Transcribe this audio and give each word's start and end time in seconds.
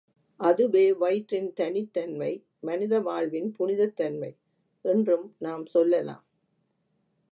அதுவே 0.39 0.93
வயிற்றின் 0.93 1.53
தனித்தன்மை, 1.53 2.31
மனித 2.59 3.01
வாழ்வின் 3.01 3.55
புனிதத் 3.59 3.95
தன்மை 3.95 4.31
என்றும் 4.85 5.35
நாம் 5.37 5.65
சொல்லலாம். 5.65 6.25